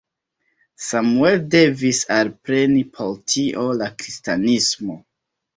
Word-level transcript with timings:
Samuel 0.85 1.37
devis 1.57 2.01
alpreni 2.17 2.81
por 2.97 3.15
tio 3.35 3.67
la 3.83 3.91
kristanismon. 4.01 5.03